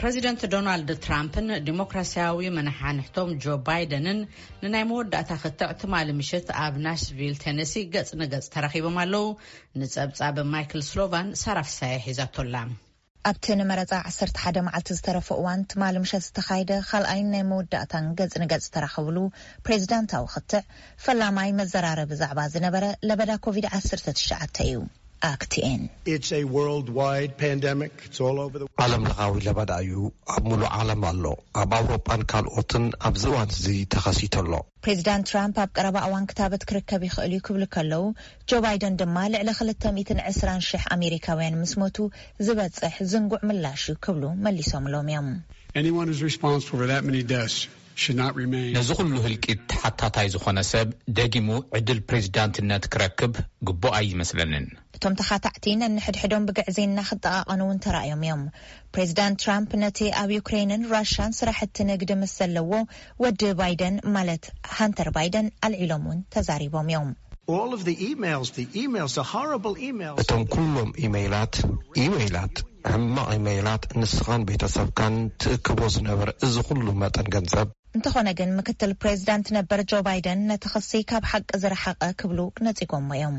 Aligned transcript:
ፕረዚደንት 0.00 0.42
ዶናልድ 0.52 0.90
ትራምፕን 1.04 1.46
ዲሞክራስያዊ 1.66 2.40
መናሓንሕቶም 2.56 3.28
ጆ 3.42 3.52
ባይደንን 3.66 4.18
ንናይ 4.62 4.82
መወዳእታ 4.90 5.30
ክትዕ 5.42 5.70
ትማሊ 5.82 6.08
ምሽት 6.18 6.48
ኣብ 6.64 6.74
ናስቪል 6.86 7.34
ተነሲ 7.44 7.74
ገፅ 7.94 8.10
ንገፅ 8.22 8.46
ተረኪቦም 8.54 8.96
ኣለው 9.02 9.24
ንፀብፃብ 9.82 10.38
ማይክል 10.54 10.82
ስሎቫን 10.90 11.28
ሳራፍሳይ 11.42 11.94
ሒዘቶላ 12.06 12.54
ኣብቲ 13.30 13.46
ንመረፃ 13.60 13.92
11 14.12 14.60
መዓልቲ 14.66 14.90
ዝተረፈ 14.98 15.30
እዋን 15.40 15.62
ትማሊ 15.72 15.96
ምሸት 16.04 16.26
ዝተካይደ 16.28 16.70
ካልኣይን 16.90 17.30
ናይ 17.36 17.44
መወዳእታን 17.54 18.12
ገፅ 18.20 18.36
ንገጽ 18.44 18.66
ተረከብሉ 18.76 19.16
ፕሬዚዳንታዊ 19.68 20.26
ክትዕ 20.34 20.62
ፈላማይ 21.06 21.50
መዘራረ 21.62 22.02
ብዛዕባ 22.12 22.38
ዝነበረ 22.56 22.84
ለበዳ 23.10 23.30
ኮቪድ-19ሸ 23.46 24.30
እዩ 24.68 24.76
ኣቲን 25.32 25.82
ዓለምለካዊ 28.84 29.34
ለበዳ 29.46 29.72
እዩ 29.84 29.94
ኣብ 30.34 30.42
ሙሉእ 30.48 30.68
ዓለም 30.78 31.02
ኣሎ 31.10 31.24
ኣብ 31.60 31.70
ኣውሮጳን 31.78 32.22
ካልኦትን 32.30 32.84
ኣብዚ 33.08 33.22
እዋን 33.30 33.50
ዙ 33.64 33.76
ተኸሲቶሎፕሬዚዳንት 33.94 35.26
ትራም 35.30 35.52
ኣብ 35.62 35.70
ቀረባ 35.76 35.96
እዋን 36.08 36.28
ክታበት 36.32 36.62
ክርከብ 36.70 37.02
ይክእል 37.08 37.32
ዩ 37.36 37.40
ክብሉ 37.46 37.62
ከለው 37.76 38.04
ጆ 38.50 38.60
ባይደን 38.66 38.98
ድማ 39.02 39.16
ልዕሊ 39.34 39.50
ክልተትዕስራንሽሕ 39.60 40.84
ኣሜሪካውያን 40.98 41.58
ምስ 41.62 41.74
ሞቱ 41.82 41.96
ዝበፅሕ 42.48 42.96
ዝንጉዕ 43.12 43.40
ምላሽ 43.50 43.84
ክብሉ 44.06 44.24
መሊሶም 44.46 44.86
ሎም 44.94 45.08
እዮም 45.78 46.00
ነዚ 48.76 48.88
ኩሉ 48.96 49.12
ህልቂት 49.26 49.60
ተሓታታይ 49.72 50.26
ዝኾነ 50.32 50.58
ሰብ 50.70 50.88
ደጊሙ 51.18 51.48
ዕድል 51.78 52.00
ፕሬዚዳንትነት 52.08 52.84
ክረክብ 52.94 53.32
ግቡ 53.68 53.82
ኣይመስለንን 53.98 54.66
እቶም 54.96 55.14
ተኻታዕቲ 55.20 55.64
ነንሕድሕዶም 55.82 56.46
ብግዕዜና 56.48 56.98
ክጠቃቐኑ 57.10 57.60
እውን 57.66 57.78
ተረኣዮም 57.84 58.22
እዮም 58.26 58.42
ፕሬዚዳንት 58.96 59.38
ትራምፕ 59.44 59.70
ነቲ 59.84 60.00
ኣብ 60.22 60.30
ዩክራይንን 60.38 60.84
ራሽን 60.94 61.34
ስራሕቲ 61.38 61.76
ንግዲ 61.92 62.12
ምስ 62.22 62.34
ዘለዎ 62.40 62.72
ወዲ 63.26 63.42
ባይደን 63.60 63.96
ማለት 64.16 64.44
ሃንተር 64.80 65.10
ባይደን 65.16 65.48
ኣልዒሎም 65.68 66.04
ውን 66.10 66.20
ተዛሪቦም 66.36 66.90
እዮም 66.92 67.10
እቶም 70.24 70.44
ኩሎም 70.56 70.90
ኢሜይላት 71.06 71.56
ኢሜይላት 72.04 72.56
ሕማቅ 72.92 73.28
ኢሜይላት 73.40 73.84
ንስኻን 74.00 74.42
ቤተሰብካን 74.50 75.14
ትእክቦ 75.42 75.80
ዝነበረ 75.96 76.28
እዚ 76.46 76.54
ኩሉ 76.68 76.86
መጠን 77.02 77.28
ገንዘብ 77.36 77.68
እንተኾነ 77.96 78.28
ግን 78.38 78.50
ምክትል 78.56 78.90
ፕሬዚዳንት 79.02 79.46
ነበር 79.56 79.78
ጆ 79.90 80.00
ባይደን 80.08 80.40
ነቲ 80.50 80.64
ክሲ 80.74 80.90
ካብ 81.10 81.24
ሓቂ 81.30 81.48
ዝረሓቐ 81.62 82.00
ክብሉ 82.20 82.38
ነጺጎሞ 82.66 83.08
እዮም 83.18 83.36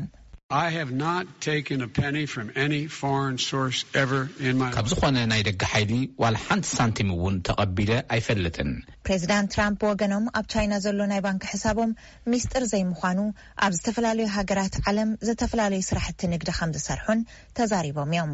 ካብ 4.76 4.86
ዝኮነ 4.90 5.18
ናይ 5.32 5.42
ደጋ 5.48 5.62
ሓይሊ 5.72 5.92
ዋላ 6.22 6.36
ሓንቲ 6.44 6.66
ሳንቲም 6.76 7.08
እውን 7.16 7.34
ተቐቢለ 7.46 7.90
ኣይፈልትን 8.14 8.70
ፕሬዚዳንት 9.06 9.50
ትራም 9.54 9.74
ወገኖም 9.88 10.30
ኣብ 10.40 10.46
ቻይና 10.52 10.72
ዘሎ 10.84 11.00
ናይ 11.10 11.20
ባንኪ 11.26 11.44
ሕሳቦም 11.52 11.90
ሚስጢር 12.34 12.64
ዘይ 12.72 12.84
ምኳኑ 12.92 13.18
ኣብ 13.66 13.74
ዝተፈላለዩ 13.78 14.28
ሃገራት 14.36 14.76
ዓለም 14.92 15.10
ዝተፈላለዩ 15.30 15.82
ስራሕቲ 15.90 16.22
ንግዲ 16.34 16.50
ከም 16.60 16.72
ዝሰርሑን 16.78 17.20
ተዛሪቦም 17.58 18.12
እዮም 18.16 18.32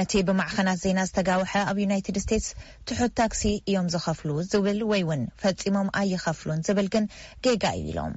ነቲ 0.00 0.12
ብማዕኸናት 0.30 0.82
ዜና 0.84 0.98
ዝተጋውሐ 1.12 1.52
ኣብ 1.70 1.78
ዩናይትድ 1.84 2.18
ስቴትስ 2.24 2.50
ትሑት 2.90 3.14
ታክሲ 3.22 3.44
እዮም 3.70 3.88
ዝከፍሉ 3.96 4.30
ዝብል 4.52 4.82
ወይ 4.92 5.04
ውን 5.12 5.24
ፈፂሞም 5.44 5.90
ኣይከፍሉን 6.02 6.62
ዝብል 6.68 6.90
ግን 6.96 7.06
ጌጋ 7.46 7.64
ዩ 7.80 7.84
ኢሎም 7.94 8.14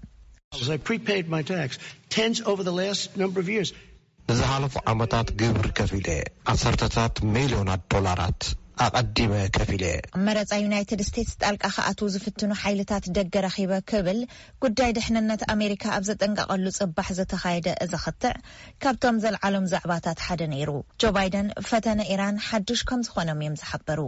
ንዝሃለፉ 4.17 4.73
ዓመታት 4.91 5.27
ግብሪ 5.41 5.65
ከፍ 5.77 5.91
ኢሉ 5.97 6.07
የ 6.17 6.23
ኣሰርተታት 6.51 7.15
ሜልዮናት 7.33 7.81
ዶላራት 7.93 8.41
ኣቐዲመ 8.85 9.31
ከፍ 9.57 9.69
ኢለ 9.77 9.83
የ 9.91 9.99
መረፃ 10.27 10.51
ዩናይትድ 10.65 11.01
ስቴትስ 11.09 11.35
ጣልቃ 11.41 11.63
ከኣት 11.77 12.01
ዝፍትኑ 12.13 12.49
ሓይልታት 12.61 13.05
ደገ 13.17 13.35
ረኺበ 13.47 13.71
ክብል 13.93 14.19
ጉዳይ 14.65 14.91
ድሕነነት 14.99 15.43
ኣሜሪካ 15.55 15.83
ኣብ 15.97 16.03
ዘጠንቀቐሉ 16.11 16.65
ጽባሕ 16.79 17.09
ዘተኻየደ 17.19 17.69
እዚ 17.85 17.93
ኽትዕ 18.05 18.35
ካብቶም 18.85 19.19
ዘለዓሎም 19.25 19.69
ዛዕባታት 19.73 20.21
ሓደ 20.27 20.41
ነይሩ 20.53 20.71
ጆ 21.03 21.11
ባይደን 21.17 21.49
ፈተነ 21.71 21.99
ኢራን 22.15 22.39
ሓዱሽ 22.49 22.83
ከም 22.91 23.03
ዝኾኖም 23.09 23.43
እዮም 23.45 23.57
ዝሓበሩ 23.63 23.99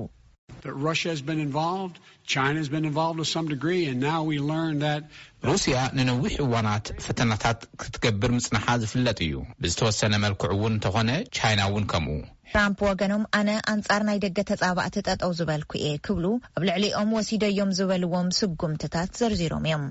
ሩስያ 5.48 5.78
ንነዊሕ 5.98 6.26
እዋናት 6.46 6.86
ፈተናታት 7.06 7.60
ክትገብር 7.82 8.32
ምፅናሓ 8.38 8.66
ዝፍለጥ 8.82 9.18
እዩ 9.28 9.36
ብዝተወሰነ 9.64 10.14
መልክዑ 10.26 10.50
እውን 10.56 10.74
እንተኾነ 10.78 11.12
ቻይና 11.38 11.62
እውን 11.70 11.86
ከምኡ 11.94 12.18
ትራምፕ 12.54 12.80
ወገኖም 12.90 13.24
ኣነ 13.40 13.50
ኣንጻር 13.72 14.04
ናይ 14.10 14.18
ደገ 14.26 14.38
ተጻባእቲ 14.52 14.96
ጠጠው 15.10 15.32
ዝበልኩ 15.40 15.72
እየ 15.82 15.98
ክብሉ 16.06 16.26
ኣብ 16.58 16.64
ልዕሊኦም 16.70 17.10
ወሲዶ 17.18 17.44
ዮም 17.60 17.72
ዝበልዎም 17.80 18.30
ስጉምቲታት 18.40 19.10
ዘርዚሮም 19.22 19.68
እዮም 19.70 19.86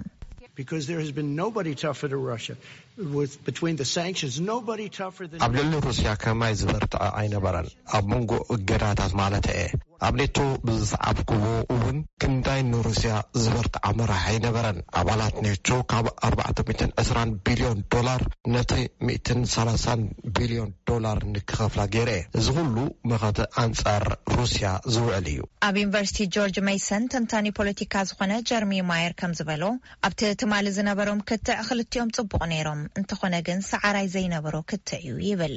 ኣብ 5.47 5.53
ልዕሊ 5.59 5.69
ሩስያ 5.89 6.09
ከማይ 6.25 6.55
ዝበርትዐ 6.63 7.03
ኣይነበረን 7.21 7.69
ኣብ 7.99 8.05
መንጎ 8.15 8.33
እገዳታት 8.57 9.13
ማለት 9.23 9.47
የ 9.59 9.63
ኣብ 10.07 10.15
ኔቱ 10.21 10.37
ብዝሰዓብክዎ 10.67 11.45
እውን 11.75 11.97
ክንዳይ 12.23 12.61
ንሩስያ 12.73 13.13
ዝበርትዓመራሐይነበረን 13.43 14.79
ኣባላት 15.01 15.35
ንህቹ 15.45 15.69
ካብ 15.91 16.07
4ርባዕ2ስራ 16.29 17.19
ቢልዮን 17.47 17.79
ዶላር 17.93 18.23
ነቲ 18.57 18.71
1 19.15 19.33
ሳላሳን 19.55 20.01
ቢሊዮን 20.39 20.71
ዶላር 20.89 21.19
ንክከፍላ 21.35 21.83
ገይረ 21.95 22.11
እዚ 22.39 22.47
ኩሉ 22.57 22.77
መኸትእ 23.11 23.49
ኣንፃር 23.63 24.05
ሩስያ 24.35 24.67
ዝውዕል 24.95 25.25
እዩ 25.31 25.39
ኣብ 25.67 25.77
ዩኒቨርሲቲ 25.81 26.19
ጆርጅ 26.35 26.57
ሜሰን 26.69 27.05
ተንታኒ 27.13 27.47
ፖለቲካ 27.59 27.95
ዝኾነ 28.09 28.35
ጀርሚ 28.49 28.73
ማየር 28.91 29.15
ከምዝበሎ 29.21 29.63
ኣብቲ 30.09 30.21
ቲማሊ 30.43 30.67
ዝነበሮም 30.77 31.25
ክትዕ 31.31 31.59
ክልቲኦም 31.69 32.13
ፅቡቕ 32.19 32.41
ነይሮም 32.53 32.83
እንተኾነ 33.01 33.35
ግን 33.49 33.61
ሰዕራይ 33.71 34.07
ዘይነበሮ 34.15 34.55
ክትዕ 34.73 35.01
እዩ 35.09 35.17
ይብል 35.31 35.57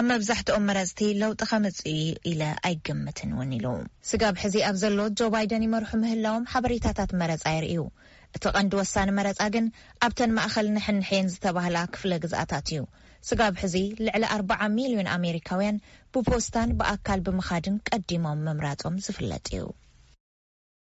ኣብ 0.00 0.04
መብዛሕትኦም 0.12 0.66
መረፅቲ 0.70 1.00
ለውጢ 1.22 1.40
ከምፅዩ 1.52 1.96
ኢለ 2.32 2.42
ኣይግምትን 2.70 3.32
እውን 3.36 3.56
ኢሉ 3.60 3.66
ስጋብ 4.10 4.36
ሕዚ 4.44 4.56
ኣብ 4.70 4.76
ዘሎ 4.84 4.98
ጆ 5.20 5.32
ባይደን 5.36 5.66
ይመርሑ 5.68 5.90
ምህላዎም 6.04 6.48
ሓበሬታታት 6.54 7.10
መረፃ 7.22 7.44
ይርእዩ 7.58 7.82
እቲ 8.36 8.44
ቐንዲ 8.54 8.72
ወሳኒ 8.82 9.10
መረፃ 9.20 9.40
ግን 9.56 9.66
ኣብተን 10.08 10.32
ማእኸል 10.40 10.66
ንሕንሕን 10.78 11.30
ዝተባህላ 11.34 11.76
ክፍለ 11.94 12.12
ግዝኣታት 12.24 12.68
እዩ 12.72 12.82
ስጋብ 13.28 13.54
ሕዚ 13.62 13.76
ልዕሊ 14.04 14.24
ኣርባ0 14.34 14.62
ሚልዮን 14.76 15.08
ኣሜሪካውያን 15.16 15.80
ብፖስታን 16.14 16.70
ብኣካል 16.78 17.20
ብምኻድን 17.28 17.76
ቀዲሞም 17.88 18.40
ምምራፆም 18.48 18.96
ዝፍለጥ 19.06 19.46
እዩ 19.54 19.64